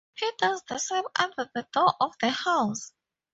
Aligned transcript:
He 0.15 0.25
does 0.39 0.63
the 0.67 0.79
same 0.79 1.03
under 1.15 1.51
the 1.53 1.67
door 1.71 1.93
of 2.01 2.15
the 2.19 2.31
house. 2.31 2.91